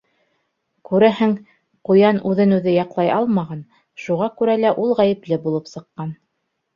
[0.91, 1.33] —Күрәһең,
[1.89, 3.59] ҡуян үҙен үҙе яҡлай алмаған,
[4.05, 6.15] шуға күрә лә ул ғәйепле булып сыҡҡан.